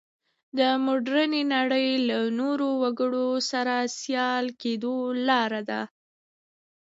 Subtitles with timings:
[0.57, 4.95] د مډرنې نړۍ له نورو وګړو سره سیال کېدو
[5.27, 5.81] لاره ده.